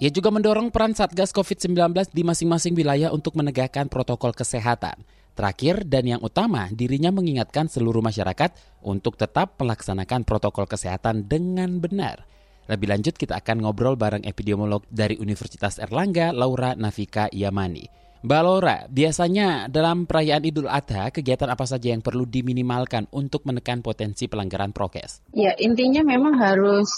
Ia 0.00 0.08
juga 0.08 0.32
mendorong 0.32 0.72
peran 0.72 0.96
Satgas 0.96 1.28
COVID-19 1.28 1.76
di 2.16 2.24
masing-masing 2.24 2.72
wilayah 2.72 3.12
untuk 3.12 3.36
menegakkan 3.36 3.84
protokol 3.84 4.32
kesehatan. 4.32 4.96
Terakhir 5.36 5.84
dan 5.84 6.08
yang 6.08 6.24
utama, 6.24 6.72
dirinya 6.72 7.12
mengingatkan 7.12 7.68
seluruh 7.68 8.00
masyarakat 8.00 8.80
untuk 8.80 9.20
tetap 9.20 9.60
melaksanakan 9.60 10.24
protokol 10.24 10.64
kesehatan 10.64 11.28
dengan 11.28 11.84
benar. 11.84 12.24
Lebih 12.72 12.96
lanjut 12.96 13.12
kita 13.20 13.44
akan 13.44 13.60
ngobrol 13.60 14.00
bareng 14.00 14.24
epidemiolog 14.24 14.88
dari 14.88 15.20
Universitas 15.20 15.76
Erlangga, 15.76 16.32
Laura 16.32 16.72
Navika 16.72 17.28
Yamani. 17.28 17.84
Mbak 18.24 18.40
Laura, 18.40 18.88
biasanya 18.88 19.68
dalam 19.68 20.08
perayaan 20.08 20.48
Idul 20.48 20.72
Adha, 20.72 21.12
kegiatan 21.12 21.52
apa 21.52 21.68
saja 21.68 21.92
yang 21.92 22.00
perlu 22.00 22.24
diminimalkan 22.24 23.04
untuk 23.12 23.44
menekan 23.44 23.84
potensi 23.84 24.32
pelanggaran 24.32 24.72
prokes? 24.72 25.28
Ya, 25.36 25.52
intinya 25.60 26.00
memang 26.00 26.40
harus 26.40 26.88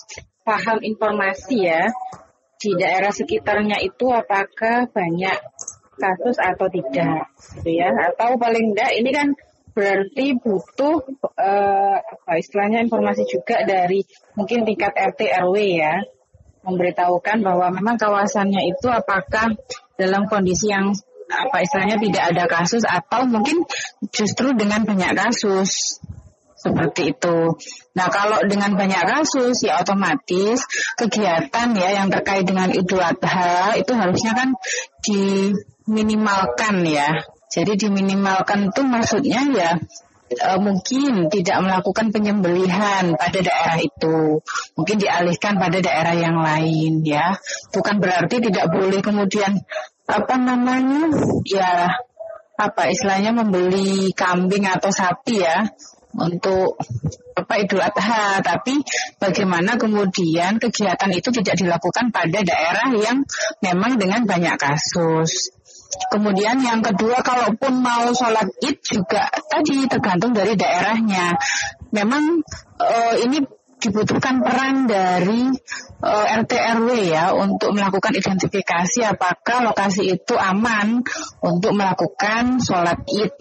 paham 0.46 0.78
informasi 0.86 1.66
ya 1.66 1.90
di 2.62 2.78
daerah 2.78 3.10
sekitarnya 3.10 3.82
itu 3.82 4.06
apakah 4.14 4.86
banyak 4.94 5.38
kasus 5.98 6.38
atau 6.38 6.70
tidak 6.70 7.26
gitu 7.58 7.70
ya? 7.74 7.90
Atau 7.90 8.38
paling 8.38 8.70
enggak 8.70 8.94
ini 8.94 9.10
kan 9.10 9.34
berarti 9.72 10.36
butuh 10.36 11.00
uh, 11.24 11.96
apa 11.98 12.32
istilahnya 12.38 12.84
informasi 12.84 13.24
juga 13.24 13.64
dari 13.64 14.04
mungkin 14.36 14.68
tingkat 14.68 14.92
RT 14.92 15.32
RW 15.42 15.56
ya 15.80 15.96
memberitahukan 16.62 17.42
bahwa 17.42 17.74
memang 17.74 17.96
kawasannya 17.98 18.70
itu 18.70 18.86
apakah 18.86 19.56
dalam 19.98 20.28
kondisi 20.30 20.70
yang 20.70 20.94
apa 21.32 21.64
istilahnya 21.64 21.96
tidak 21.96 22.24
ada 22.36 22.44
kasus 22.44 22.84
atau 22.84 23.24
mungkin 23.24 23.64
justru 24.12 24.52
dengan 24.52 24.84
banyak 24.84 25.16
kasus 25.16 25.98
seperti 26.62 27.10
itu. 27.10 27.58
Nah 27.98 28.06
kalau 28.06 28.38
dengan 28.46 28.78
banyak 28.78 29.02
kasus 29.02 29.66
ya 29.66 29.82
otomatis 29.82 30.62
kegiatan 30.94 31.74
ya 31.74 31.88
yang 31.98 32.08
terkait 32.08 32.46
dengan 32.46 32.70
Idul 32.70 33.02
Adha 33.02 33.74
itu 33.74 33.92
harusnya 33.98 34.32
kan 34.38 34.54
diminimalkan 35.02 36.86
ya. 36.86 37.10
Jadi 37.52 37.76
diminimalkan 37.76 38.72
itu 38.72 38.80
maksudnya 38.86 39.44
ya 39.52 39.70
e, 40.32 40.50
mungkin 40.56 41.28
tidak 41.28 41.58
melakukan 41.60 42.08
penyembelihan 42.08 43.12
pada 43.12 43.38
daerah 43.44 43.76
itu, 43.76 44.40
mungkin 44.72 44.96
dialihkan 44.96 45.60
pada 45.60 45.76
daerah 45.84 46.16
yang 46.16 46.40
lain 46.40 47.04
ya. 47.04 47.36
Bukan 47.74 48.00
berarti 48.00 48.40
tidak 48.40 48.72
boleh 48.72 49.04
kemudian 49.04 49.60
apa 50.08 50.34
namanya 50.40 51.12
ya 51.44 51.92
apa 52.56 52.88
istilahnya 52.92 53.32
membeli 53.32 54.12
kambing 54.12 54.68
atau 54.68 54.92
sapi 54.92 55.40
ya 55.40 55.66
untuk 56.16 56.76
apa 57.32 57.54
Idul 57.60 57.80
Adha, 57.80 58.44
tapi 58.44 58.80
bagaimana 59.16 59.80
kemudian 59.80 60.60
kegiatan 60.60 61.10
itu 61.12 61.32
tidak 61.40 61.56
dilakukan 61.56 62.12
pada 62.12 62.38
daerah 62.44 62.88
yang 62.92 63.24
memang 63.64 63.96
dengan 63.96 64.28
banyak 64.28 64.56
kasus. 64.60 65.52
Kemudian 66.08 66.56
yang 66.64 66.80
kedua, 66.80 67.20
kalaupun 67.20 67.84
mau 67.84 68.08
sholat 68.16 68.48
id 68.64 68.80
juga 68.80 69.28
tadi 69.28 69.84
tergantung 69.84 70.32
dari 70.32 70.56
daerahnya. 70.56 71.36
Memang 71.92 72.40
uh, 72.80 73.14
ini 73.20 73.44
dibutuhkan 73.82 74.38
peran 74.40 74.86
dari 74.86 75.50
uh, 76.02 76.24
eh, 76.30 76.38
RT 76.42 76.52
RW 76.54 76.88
ya 77.10 77.34
untuk 77.34 77.74
melakukan 77.74 78.14
identifikasi 78.14 79.02
apakah 79.02 79.66
lokasi 79.66 80.14
itu 80.14 80.38
aman 80.38 81.02
untuk 81.42 81.74
melakukan 81.74 82.62
sholat 82.62 83.02
id 83.10 83.34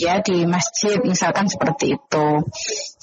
ya 0.00 0.24
di 0.24 0.48
masjid 0.48 0.96
misalkan 1.04 1.46
seperti 1.52 2.00
itu. 2.00 2.26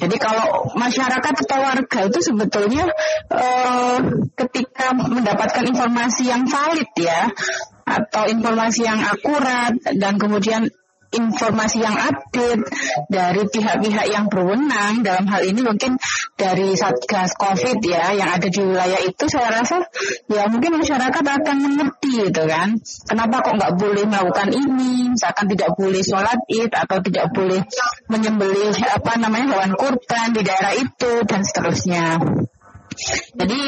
Jadi 0.01 0.15
kalau 0.17 0.74
masyarakat 0.74 1.34
atau 1.46 1.60
warga 1.62 2.00
itu 2.10 2.19
sebetulnya 2.25 2.89
uh, 3.29 3.98
ketika 4.34 4.98
mendapatkan 4.98 5.63
informasi 5.69 6.27
yang 6.34 6.50
valid 6.50 6.89
ya 6.98 7.29
atau 7.89 8.29
informasi 8.29 8.86
yang 8.86 9.01
akurat 9.01 9.74
dan 9.98 10.17
kemudian 10.22 10.69
informasi 11.10 11.82
yang 11.82 11.98
update 11.98 12.63
dari 13.10 13.42
pihak-pihak 13.50 14.06
yang 14.13 14.30
berwenang 14.30 15.01
dalam 15.01 15.25
hal 15.25 15.42
ini 15.42 15.66
mungkin 15.66 15.98
dari 16.38 16.78
Satgas 16.78 17.34
Covid 17.34 17.82
ya 17.82 18.13
yang 18.13 18.30
ada 18.38 18.46
di 18.46 18.62
wilayah 18.62 19.01
itu 19.01 19.25
saya 19.25 19.62
rasa 19.62 19.84
ya 20.30 20.46
mungkin 20.48 20.78
masyarakat 20.78 21.24
akan 21.24 21.58
mengerti 21.58 22.30
gitu 22.30 22.44
kan. 22.46 22.78
Kenapa 23.10 23.42
kok 23.42 23.56
nggak 23.58 23.74
boleh 23.78 24.04
melakukan 24.06 24.50
ini? 24.54 25.13
Misalkan 25.13 25.46
tidak 25.50 25.74
boleh 25.75 26.01
sholat 26.06 26.39
id 26.46 26.72
atau 26.72 26.98
tidak 27.01 27.25
boleh 27.34 27.62
menyembelih 28.08 28.75
apa 28.86 29.18
namanya 29.18 29.58
hewan 29.58 29.74
kurban 29.74 30.32
di 30.34 30.42
daerah 30.46 30.74
itu 30.78 31.12
dan 31.25 31.42
seterusnya. 31.42 32.22
Jadi 33.34 33.62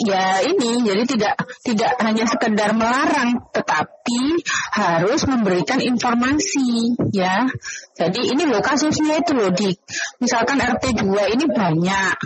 ya 0.00 0.40
ini 0.44 0.80
jadi 0.84 1.02
tidak 1.04 1.34
tidak 1.60 1.92
hanya 2.00 2.24
sekedar 2.24 2.72
melarang 2.72 3.44
tetapi 3.52 4.40
harus 4.72 5.20
memberikan 5.28 5.78
informasi 5.78 6.96
ya. 7.12 7.46
Jadi 7.94 8.32
ini 8.32 8.48
loh 8.48 8.64
kasusnya 8.64 9.20
itu 9.20 9.32
loh 9.36 9.52
di 9.52 9.70
misalkan 10.18 10.58
RT 10.58 11.04
2 11.04 11.34
ini 11.36 11.44
banyak 11.46 12.16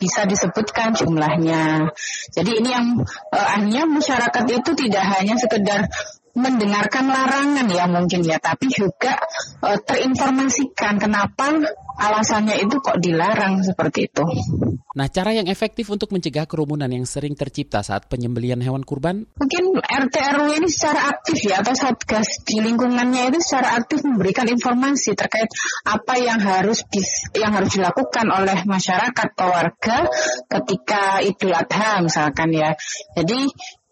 bisa 0.00 0.24
disebutkan 0.24 0.96
jumlahnya. 0.96 1.92
Jadi 2.32 2.50
ini 2.56 2.68
yang 2.72 3.04
eh, 3.30 3.46
akhirnya 3.46 3.84
masyarakat 3.84 4.44
itu 4.48 4.70
tidak 4.72 5.04
hanya 5.04 5.36
sekedar 5.36 5.86
mendengarkan 6.34 7.10
larangan 7.10 7.66
ya 7.66 7.84
mungkin 7.90 8.22
ya, 8.22 8.38
tapi 8.38 8.70
juga 8.70 9.18
uh, 9.62 9.78
terinformasikan 9.82 10.98
kenapa 11.02 11.58
alasannya 12.00 12.62
itu 12.64 12.80
kok 12.80 12.96
dilarang 13.02 13.60
seperti 13.60 14.08
itu. 14.08 14.24
Nah, 14.90 15.06
cara 15.06 15.30
yang 15.30 15.46
efektif 15.46 15.86
untuk 15.86 16.10
mencegah 16.10 16.50
kerumunan 16.50 16.90
yang 16.90 17.06
sering 17.06 17.38
tercipta 17.38 17.78
saat 17.78 18.10
penyembelian 18.10 18.58
hewan 18.58 18.82
kurban? 18.82 19.22
Mungkin 19.38 19.78
RT 19.78 20.14
RW 20.18 20.58
ini 20.58 20.66
secara 20.66 21.14
aktif 21.14 21.46
ya 21.46 21.62
atau 21.62 21.78
satgas 21.78 22.42
di 22.42 22.58
lingkungannya 22.58 23.30
itu 23.30 23.38
secara 23.38 23.78
aktif 23.78 24.02
memberikan 24.02 24.50
informasi 24.50 25.14
terkait 25.14 25.46
apa 25.86 26.18
yang 26.18 26.42
harus 26.42 26.82
yang 27.38 27.54
harus 27.54 27.70
dilakukan 27.70 28.26
oleh 28.34 28.66
masyarakat 28.66 29.28
atau 29.30 29.46
warga 29.46 30.10
ketika 30.50 31.22
Idul 31.22 31.54
Adha 31.54 32.02
misalkan 32.02 32.50
ya. 32.50 32.74
Jadi 33.14 33.46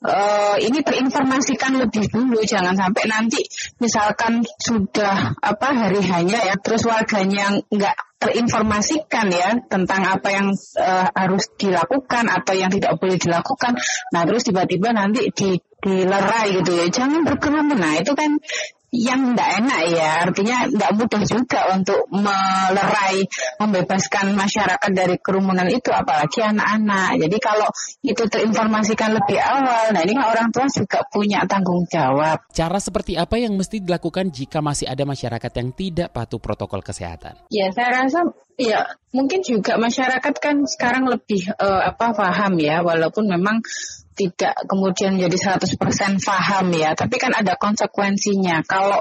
uh, 0.04 0.56
ini 0.60 0.78
terinformasikan 0.82 1.78
lebih 1.78 2.06
dulu 2.10 2.42
jangan 2.46 2.74
sampai 2.74 3.04
nanti 3.10 3.42
misalkan 3.82 4.44
sudah 4.58 5.34
apa 5.38 5.68
hari 5.74 6.02
hanya 6.06 6.38
ya 6.44 6.54
terus 6.58 6.86
warganya 6.86 7.58
nggak 7.70 7.96
terinformasikan 8.18 9.30
ya 9.30 9.54
tentang 9.70 10.02
apa 10.02 10.28
yang 10.34 10.46
uh, 10.54 11.06
harus 11.14 11.54
dilakukan 11.54 12.26
atau 12.26 12.54
yang 12.58 12.66
tidak 12.66 12.98
boleh 12.98 13.14
dilakukan. 13.14 13.78
Nah 14.10 14.22
terus 14.26 14.42
tiba-tiba 14.42 14.90
nanti 14.90 15.30
di 15.30 15.54
dilerai 15.78 16.58
gitu 16.58 16.74
ya. 16.74 16.90
Jangan 16.90 17.22
berkerumun 17.22 17.78
nah 17.78 17.94
itu 17.94 18.10
kan 18.18 18.42
yang 18.88 19.36
tidak 19.36 19.50
enak 19.60 19.80
ya 19.92 20.10
artinya 20.24 20.56
tidak 20.64 20.90
mudah 20.96 21.22
juga 21.28 21.60
untuk 21.76 22.00
melerai 22.08 23.20
membebaskan 23.60 24.32
masyarakat 24.32 24.90
dari 24.96 25.20
kerumunan 25.20 25.68
itu 25.68 25.92
apalagi 25.92 26.40
anak-anak. 26.40 27.20
Jadi 27.20 27.36
kalau 27.36 27.68
itu 28.00 28.24
terinformasikan 28.24 29.12
lebih 29.12 29.36
awal 29.36 29.92
nah 29.92 30.00
ini 30.00 30.16
kan 30.16 30.26
orang 30.32 30.48
tua 30.48 30.66
juga 30.72 31.04
punya 31.12 31.44
tanggung 31.44 31.84
jawab. 31.84 32.48
Cara 32.48 32.78
seperti 32.80 33.20
apa 33.20 33.36
yang 33.36 33.52
mesti 33.60 33.84
dilakukan 33.84 34.32
jika 34.32 34.64
masih 34.64 34.88
ada 34.88 35.04
masyarakat 35.04 35.52
yang 35.52 35.68
tidak 35.76 36.08
patuh 36.16 36.40
protokol 36.40 36.80
kesehatan? 36.80 37.36
Ya 37.52 37.68
saya 37.76 38.08
rasa 38.08 38.24
ya 38.56 38.88
mungkin 39.12 39.44
juga 39.44 39.76
masyarakat 39.76 40.34
kan 40.40 40.64
sekarang 40.64 41.06
lebih 41.06 41.46
uh, 41.60 41.92
apa 41.92 42.16
paham 42.16 42.56
ya 42.56 42.80
walaupun 42.80 43.28
memang 43.30 43.60
tidak 44.18 44.58
kemudian 44.66 45.14
jadi 45.14 45.30
100% 45.30 45.78
paham 46.26 46.66
ya, 46.74 46.98
tapi 46.98 47.22
kan 47.22 47.30
ada 47.30 47.54
konsekuensinya. 47.54 48.66
Kalau 48.66 48.98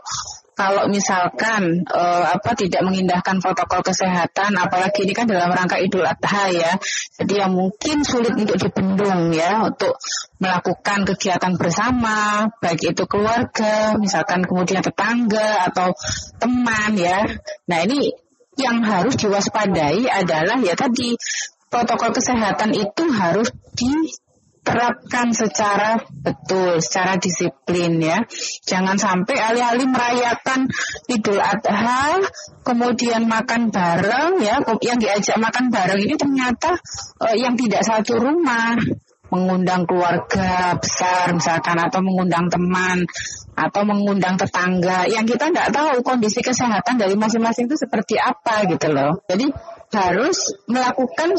kalau 0.58 0.90
misalkan 0.90 1.86
uh, 1.86 2.34
apa 2.34 2.58
tidak 2.58 2.82
mengindahkan 2.82 3.38
protokol 3.38 3.86
kesehatan, 3.86 4.58
apalagi 4.58 5.06
ini 5.06 5.14
kan 5.14 5.30
dalam 5.30 5.54
rangka 5.54 5.78
Idul 5.78 6.02
Adha 6.02 6.50
ya, 6.50 6.74
jadi 7.22 7.46
yang 7.46 7.54
mungkin 7.54 8.02
sulit 8.02 8.34
untuk 8.34 8.58
dibendung 8.58 9.30
ya, 9.38 9.70
untuk 9.70 9.94
melakukan 10.42 11.06
kegiatan 11.14 11.54
bersama, 11.62 12.50
baik 12.58 12.90
itu 12.90 13.06
keluarga, 13.06 13.94
misalkan 14.02 14.50
kemudian 14.50 14.82
tetangga 14.82 15.70
atau 15.70 15.94
teman 16.42 16.98
ya. 16.98 17.22
Nah 17.70 17.80
ini 17.86 18.10
yang 18.58 18.82
harus 18.82 19.14
diwaspadai 19.14 20.10
adalah 20.10 20.58
ya 20.58 20.74
tadi 20.74 21.14
protokol 21.70 22.18
kesehatan 22.18 22.74
itu 22.74 23.04
harus 23.14 23.54
di 23.78 23.94
terapkan 24.68 25.32
secara 25.32 25.96
betul, 26.04 26.84
secara 26.84 27.16
disiplin 27.16 28.04
ya. 28.04 28.20
Jangan 28.68 29.00
sampai 29.00 29.40
alih-alih 29.40 29.88
merayakan 29.88 30.68
Idul 31.08 31.40
Adha, 31.40 32.20
kemudian 32.68 33.24
makan 33.32 33.72
bareng 33.72 34.44
ya, 34.44 34.60
yang 34.84 35.00
diajak 35.00 35.40
makan 35.40 35.72
bareng 35.72 36.04
ini 36.04 36.20
ternyata 36.20 36.76
uh, 37.24 37.36
yang 37.40 37.56
tidak 37.56 37.88
satu 37.88 38.20
rumah 38.20 38.76
mengundang 39.28 39.84
keluarga 39.84 40.76
besar 40.80 41.36
misalkan 41.36 41.76
atau 41.76 42.00
mengundang 42.00 42.48
teman 42.48 43.04
atau 43.58 43.82
mengundang 43.84 44.40
tetangga 44.40 45.04
yang 45.10 45.28
kita 45.28 45.52
nggak 45.52 45.74
tahu 45.74 46.00
kondisi 46.00 46.40
kesehatan 46.40 46.96
dari 46.96 47.18
masing-masing 47.20 47.68
itu 47.68 47.76
seperti 47.76 48.16
apa 48.16 48.64
gitu 48.70 48.88
loh. 48.88 49.20
Jadi 49.28 49.52
harus 49.88 50.52
melakukan 50.68 51.32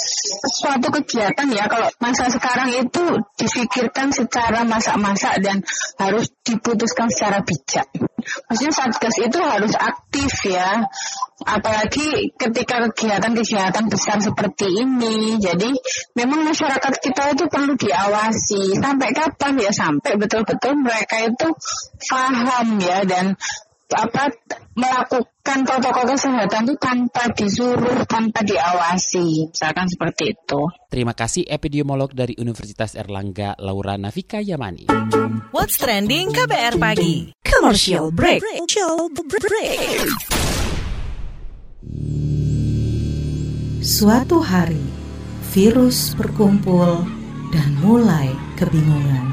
suatu 0.57 0.89
kegiatan 0.89 1.49
ya 1.53 1.69
kalau 1.69 1.93
masa 2.01 2.33
sekarang 2.33 2.73
itu 2.73 3.05
difikirkan 3.37 4.09
secara 4.09 4.65
masak-masak 4.65 5.45
dan 5.45 5.61
harus 6.01 6.33
diputuskan 6.49 7.13
secara 7.13 7.45
bijak. 7.45 7.85
Maksudnya 8.49 8.73
Satgas 8.73 9.17
itu 9.21 9.39
harus 9.41 9.73
aktif 9.77 10.33
ya, 10.49 10.85
apalagi 11.45 12.35
ketika 12.35 12.89
kegiatan-kegiatan 12.91 13.85
besar 13.87 14.19
seperti 14.19 14.67
ini. 14.85 15.37
Jadi 15.39 15.71
memang 16.17 16.49
masyarakat 16.49 16.95
kita 16.99 17.37
itu 17.37 17.45
perlu 17.47 17.77
diawasi. 17.77 18.81
Sampai 18.81 19.13
kapan 19.13 19.61
ya? 19.61 19.71
Sampai 19.71 20.17
betul-betul 20.17 20.77
mereka 20.81 21.21
itu 21.25 21.49
paham 22.09 22.81
ya 22.81 23.05
dan 23.05 23.37
apa 23.89 24.29
melakukan 24.77 25.59
protokol 25.65 26.05
kesehatan 26.13 26.69
itu 26.69 26.75
tanpa 26.77 27.25
disuruh, 27.33 28.05
tanpa 28.05 28.45
diawasi, 28.45 29.49
misalkan 29.49 29.89
seperti 29.89 30.37
itu. 30.37 30.61
Terima 30.93 31.17
kasih 31.17 31.49
epidemiolog 31.49 32.13
dari 32.13 32.37
Universitas 32.37 32.93
Erlangga, 32.93 33.57
Laura 33.57 33.97
Navika 33.97 34.45
Yamani. 34.45 34.85
What's 35.57 35.81
trending 35.81 36.37
KBR 36.37 36.77
pagi? 36.77 37.33
Commercial 37.41 38.13
break. 38.13 38.45
Commercial 38.45 39.09
break. 39.09 40.05
Suatu 43.81 44.45
hari, 44.45 44.85
virus 45.57 46.13
berkumpul 46.13 47.09
dan 47.57 47.71
mulai 47.81 48.29
kebingungan. 48.61 49.33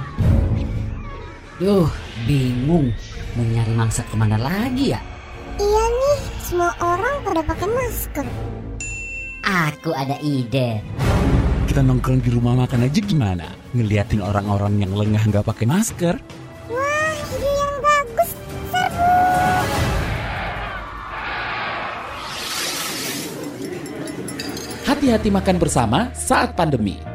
Duh, 1.59 1.91
bingung 2.23 2.95
Mau 3.35 3.43
nyari 3.43 3.75
mangsa 3.75 3.99
ke 4.07 4.15
mana 4.15 4.39
lagi 4.39 4.95
ya? 4.95 5.01
Iya 5.59 5.85
nih, 5.91 6.19
semua 6.39 6.71
orang 6.79 7.19
pada 7.19 7.43
pakai 7.43 7.67
masker. 7.67 8.23
Aku 9.43 9.91
ada 9.91 10.15
ide. 10.23 10.79
Kita 11.67 11.83
nongkrong 11.83 12.23
di 12.23 12.31
rumah 12.31 12.55
makan 12.63 12.87
aja 12.87 13.03
gimana? 13.03 13.51
Ngeliatin 13.75 14.23
orang-orang 14.23 14.79
yang 14.79 14.95
lengah 14.95 15.19
nggak 15.19 15.43
pakai 15.51 15.67
masker? 15.67 16.15
Wah, 16.71 17.11
ide 17.35 17.51
yang 17.59 17.75
bagus. 17.83 18.31
Hati-hati 24.87 25.27
makan 25.27 25.59
bersama 25.59 26.07
saat 26.15 26.55
pandemi. 26.55 27.14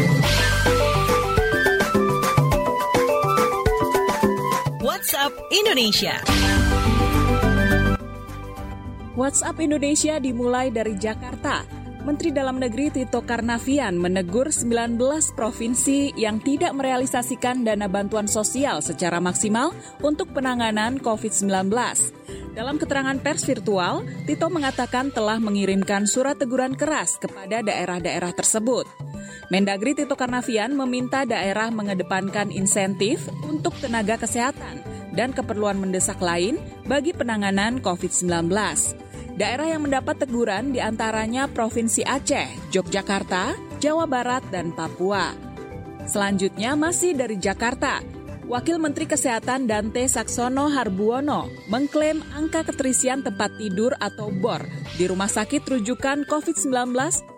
WhatsApp 5.21 5.53
Indonesia. 5.53 6.15
WhatsApp 9.13 9.61
Indonesia 9.61 10.17
dimulai 10.17 10.73
dari 10.73 10.97
Jakarta. 10.97 11.61
Menteri 12.01 12.33
Dalam 12.33 12.57
Negeri 12.57 12.89
Tito 12.89 13.21
Karnavian 13.21 14.01
menegur 14.01 14.49
19 14.49 14.97
provinsi 15.37 16.17
yang 16.17 16.41
tidak 16.41 16.73
merealisasikan 16.73 17.61
dana 17.61 17.85
bantuan 17.85 18.25
sosial 18.25 18.81
secara 18.81 19.21
maksimal 19.21 19.77
untuk 20.01 20.33
penanganan 20.33 20.97
COVID-19. 20.97 21.69
Dalam 22.57 22.81
keterangan 22.81 23.21
pers 23.21 23.45
virtual, 23.45 24.01
Tito 24.25 24.49
mengatakan 24.49 25.13
telah 25.13 25.37
mengirimkan 25.37 26.09
surat 26.09 26.41
teguran 26.41 26.73
keras 26.73 27.21
kepada 27.21 27.61
daerah-daerah 27.61 28.33
tersebut. 28.33 29.10
Mendagri 29.51 29.97
Tito 29.97 30.15
Karnavian 30.15 30.71
meminta 30.75 31.27
daerah 31.27 31.67
mengedepankan 31.69 32.49
insentif 32.55 33.27
untuk 33.43 33.75
tenaga 33.79 34.15
kesehatan 34.15 34.79
dan 35.11 35.35
keperluan 35.35 35.79
mendesak 35.79 36.19
lain 36.23 36.55
bagi 36.87 37.11
penanganan 37.11 37.83
COVID-19. 37.83 38.47
Daerah 39.35 39.67
yang 39.67 39.87
mendapat 39.87 40.23
teguran 40.23 40.75
di 40.75 40.79
antaranya 40.83 41.47
Provinsi 41.47 42.03
Aceh, 42.03 42.71
Yogyakarta, 42.75 43.55
Jawa 43.79 44.05
Barat, 44.07 44.43
dan 44.51 44.75
Papua. 44.75 45.31
Selanjutnya 46.05 46.75
masih 46.75 47.15
dari 47.15 47.39
Jakarta, 47.39 48.03
Wakil 48.51 48.83
Menteri 48.83 49.07
Kesehatan 49.07 49.63
Dante 49.63 50.03
Saksono 50.11 50.67
Harbuono 50.67 51.47
mengklaim 51.71 52.19
angka 52.35 52.67
keterisian 52.67 53.23
tempat 53.23 53.55
tidur 53.55 53.95
atau 53.95 54.27
BOR 54.27 54.67
di 54.99 55.07
rumah 55.07 55.31
sakit 55.31 55.63
rujukan 55.63 56.27
COVID-19 56.27 56.91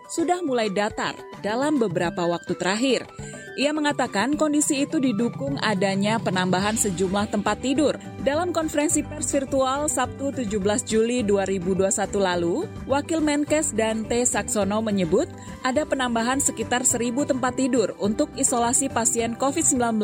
sudah 0.10 0.40
mulai 0.44 0.72
datar 0.72 1.16
dalam 1.44 1.78
beberapa 1.78 2.24
waktu 2.26 2.56
terakhir. 2.56 3.06
Ia 3.54 3.70
mengatakan 3.70 4.34
kondisi 4.34 4.82
itu 4.82 4.98
didukung 4.98 5.62
adanya 5.62 6.18
penambahan 6.18 6.74
sejumlah 6.74 7.30
tempat 7.30 7.62
tidur. 7.62 7.94
Dalam 8.26 8.50
konferensi 8.50 9.06
pers 9.06 9.30
virtual 9.30 9.86
Sabtu 9.86 10.34
17 10.34 10.58
Juli 10.90 11.22
2021 11.22 12.18
lalu, 12.18 12.66
Wakil 12.90 13.22
Menkes 13.22 13.78
dan 13.78 14.10
T. 14.10 14.26
Saksono 14.26 14.82
menyebut 14.82 15.30
ada 15.62 15.86
penambahan 15.86 16.42
sekitar 16.42 16.82
1.000 16.82 17.14
tempat 17.30 17.54
tidur 17.54 17.94
untuk 18.02 18.34
isolasi 18.34 18.90
pasien 18.90 19.38
COVID-19 19.38 20.02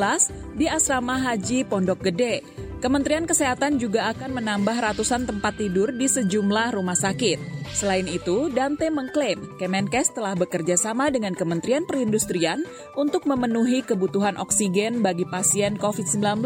di 0.54 0.70
Asrama 0.70 1.18
Haji 1.18 1.66
Pondok 1.66 2.06
Gede. 2.06 2.69
Kementerian 2.80 3.28
Kesehatan 3.28 3.76
juga 3.76 4.08
akan 4.16 4.40
menambah 4.40 4.72
ratusan 4.72 5.28
tempat 5.28 5.60
tidur 5.60 5.92
di 5.92 6.08
sejumlah 6.08 6.80
rumah 6.80 6.96
sakit. 6.96 7.68
Selain 7.76 8.08
itu, 8.08 8.48
Dante 8.56 8.88
mengklaim 8.88 9.60
Kemenkes 9.60 10.16
telah 10.16 10.32
bekerja 10.32 10.80
sama 10.80 11.12
dengan 11.12 11.36
Kementerian 11.36 11.84
Perindustrian 11.84 12.64
untuk 12.96 13.28
memenuhi 13.28 13.84
kebutuhan 13.84 14.40
oksigen 14.40 15.04
bagi 15.04 15.28
pasien 15.28 15.76
COVID-19. 15.76 16.40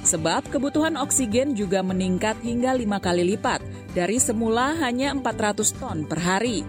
Sebab 0.00 0.48
kebutuhan 0.48 0.96
oksigen 0.96 1.52
juga 1.52 1.84
meningkat 1.84 2.40
hingga 2.40 2.72
lima 2.72 2.96
kali 2.96 3.36
lipat 3.36 3.60
dari 3.92 4.16
semula 4.16 4.72
hanya 4.80 5.12
400 5.12 5.76
ton 5.76 6.08
per 6.08 6.24
hari. 6.24 6.64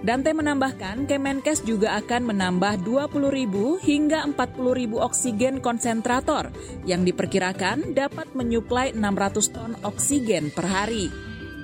Dante 0.00 0.32
menambahkan 0.32 1.04
Kemenkes 1.04 1.60
juga 1.68 1.92
akan 2.00 2.32
menambah 2.32 2.88
20.000 2.88 3.84
hingga 3.84 4.24
40.000 4.32 4.96
oksigen 4.96 5.54
konsentrator 5.60 6.48
yang 6.88 7.04
diperkirakan 7.04 7.92
dapat 7.92 8.32
menyuplai 8.32 8.96
600 8.96 9.52
ton 9.52 9.76
oksigen 9.84 10.48
per 10.56 10.64
hari. 10.64 11.12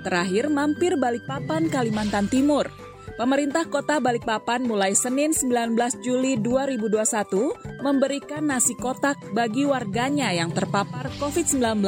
Terakhir 0.05 0.53
mampir 0.53 1.01
Balikpapan, 1.01 1.73
Kalimantan 1.73 2.29
Timur. 2.29 2.86
Pemerintah 3.17 3.65
Kota 3.65 3.97
Balikpapan 3.97 4.69
mulai 4.69 4.93
Senin 4.93 5.33
19 5.33 5.73
Juli 6.05 6.37
2021 6.37 7.81
memberikan 7.81 8.45
nasi 8.45 8.77
kotak 8.77 9.17
bagi 9.33 9.65
warganya 9.65 10.29
yang 10.37 10.53
terpapar 10.53 11.09
COVID-19 11.17 11.81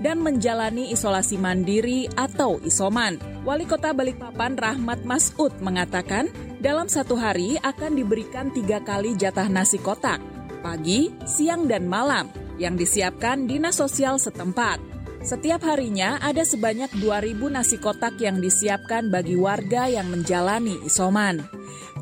dan 0.00 0.16
menjalani 0.24 0.88
isolasi 0.88 1.36
mandiri 1.36 2.08
atau 2.16 2.56
isoman. 2.64 3.20
Wali 3.44 3.68
Kota 3.68 3.92
Balikpapan 3.92 4.56
Rahmat 4.56 5.04
Masud 5.04 5.52
mengatakan 5.60 6.32
dalam 6.64 6.88
satu 6.88 7.20
hari 7.20 7.60
akan 7.60 7.92
diberikan 7.92 8.48
tiga 8.48 8.80
kali 8.80 9.12
jatah 9.12 9.52
nasi 9.52 9.76
kotak, 9.76 10.24
pagi, 10.64 11.12
siang, 11.28 11.68
dan 11.68 11.84
malam 11.84 12.32
yang 12.56 12.80
disiapkan 12.80 13.44
Dinas 13.44 13.76
Sosial 13.76 14.16
setempat. 14.16 14.91
Setiap 15.22 15.62
harinya 15.62 16.18
ada 16.18 16.42
sebanyak 16.42 16.98
2.000 16.98 17.38
nasi 17.46 17.78
kotak 17.78 18.18
yang 18.18 18.42
disiapkan 18.42 19.06
bagi 19.06 19.38
warga 19.38 19.86
yang 19.86 20.10
menjalani 20.10 20.82
isoman. 20.82 21.46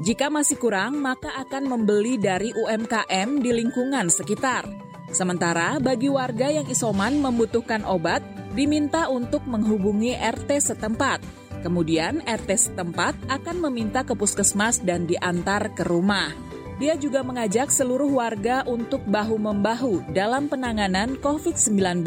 Jika 0.01 0.33
masih 0.33 0.57
kurang, 0.57 1.05
maka 1.05 1.29
akan 1.45 1.69
membeli 1.69 2.17
dari 2.17 2.49
UMKM 2.57 3.45
di 3.45 3.53
lingkungan 3.53 4.09
sekitar. 4.09 4.65
Sementara 5.13 5.77
bagi 5.85 6.09
warga 6.09 6.49
yang 6.49 6.65
isoman 6.73 7.21
membutuhkan 7.21 7.85
obat, 7.85 8.25
diminta 8.57 9.13
untuk 9.13 9.45
menghubungi 9.45 10.17
RT 10.17 10.73
setempat. 10.73 11.21
Kemudian 11.61 12.25
RT 12.25 12.73
setempat 12.73 13.13
akan 13.29 13.69
meminta 13.69 14.01
ke 14.01 14.17
puskesmas 14.17 14.81
dan 14.81 15.05
diantar 15.05 15.77
ke 15.77 15.85
rumah. 15.85 16.33
Dia 16.81 16.97
juga 16.97 17.21
mengajak 17.21 17.69
seluruh 17.69 18.09
warga 18.17 18.65
untuk 18.65 19.05
bahu-membahu 19.05 20.09
dalam 20.17 20.49
penanganan 20.49 21.21
COVID-19 21.21 22.01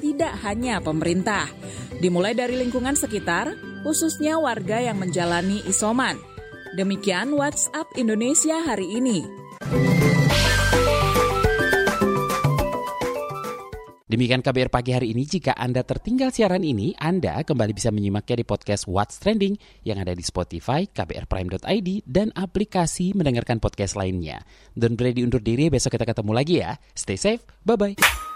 tidak 0.00 0.32
hanya 0.44 0.80
pemerintah. 0.80 1.48
Dimulai 1.98 2.36
dari 2.36 2.60
lingkungan 2.60 2.96
sekitar, 2.96 3.56
khususnya 3.82 4.36
warga 4.36 4.80
yang 4.80 5.00
menjalani 5.00 5.64
isoman. 5.64 6.18
Demikian 6.76 7.32
WhatsApp 7.32 7.88
Indonesia 7.96 8.60
hari 8.60 9.00
ini. 9.00 9.24
Demikian 14.06 14.38
KBR 14.38 14.70
pagi 14.70 14.94
hari 14.94 15.10
ini. 15.10 15.26
Jika 15.26 15.58
Anda 15.58 15.82
tertinggal 15.82 16.30
siaran 16.30 16.62
ini, 16.62 16.94
Anda 16.94 17.42
kembali 17.42 17.74
bisa 17.74 17.90
menyimaknya 17.90 18.38
di 18.40 18.46
podcast 18.46 18.86
What's 18.86 19.18
Trending 19.18 19.58
yang 19.82 19.98
ada 19.98 20.14
di 20.14 20.22
Spotify, 20.22 20.86
kbrprime.id, 20.86 22.06
dan 22.06 22.30
aplikasi 22.32 23.18
mendengarkan 23.18 23.58
podcast 23.58 23.98
lainnya. 23.98 24.46
Don't 24.78 24.96
ready 24.96 25.26
undur 25.26 25.42
diri, 25.42 25.68
besok 25.74 25.98
kita 25.98 26.06
ketemu 26.06 26.32
lagi 26.32 26.62
ya. 26.62 26.78
Stay 26.94 27.18
safe, 27.18 27.42
bye-bye. 27.66 28.35